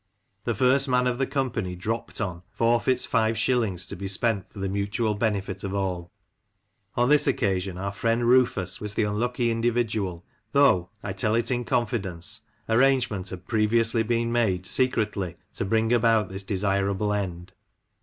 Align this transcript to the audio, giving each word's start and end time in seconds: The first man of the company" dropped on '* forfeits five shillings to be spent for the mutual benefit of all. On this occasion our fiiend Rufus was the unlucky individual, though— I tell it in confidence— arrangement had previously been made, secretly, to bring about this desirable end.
The 0.45 0.55
first 0.55 0.89
man 0.89 1.05
of 1.05 1.19
the 1.19 1.27
company" 1.27 1.75
dropped 1.75 2.19
on 2.19 2.41
'* 2.47 2.49
forfeits 2.49 3.05
five 3.05 3.37
shillings 3.37 3.85
to 3.85 3.95
be 3.95 4.07
spent 4.07 4.51
for 4.51 4.57
the 4.57 4.67
mutual 4.67 5.13
benefit 5.13 5.63
of 5.63 5.75
all. 5.75 6.11
On 6.95 7.07
this 7.07 7.27
occasion 7.27 7.77
our 7.77 7.91
fiiend 7.91 8.23
Rufus 8.23 8.81
was 8.81 8.95
the 8.95 9.03
unlucky 9.03 9.51
individual, 9.51 10.25
though— 10.53 10.89
I 11.03 11.13
tell 11.13 11.35
it 11.35 11.51
in 11.51 11.65
confidence— 11.65 12.41
arrangement 12.67 13.29
had 13.29 13.45
previously 13.47 14.01
been 14.01 14.31
made, 14.31 14.65
secretly, 14.65 15.35
to 15.53 15.65
bring 15.65 15.93
about 15.93 16.29
this 16.29 16.43
desirable 16.43 17.13
end. 17.13 17.53